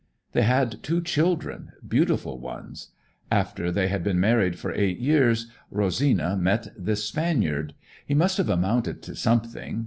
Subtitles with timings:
[0.31, 2.87] "They had two children, beautiful ones.
[3.31, 7.75] After they had been married for eight years, Rosina met this Spaniard.
[8.07, 9.79] He must have amounted to something.